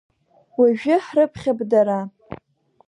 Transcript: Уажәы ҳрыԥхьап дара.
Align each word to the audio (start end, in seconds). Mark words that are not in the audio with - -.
Уажәы 0.59 0.95
ҳрыԥхьап 1.05 1.59
дара. 1.71 1.99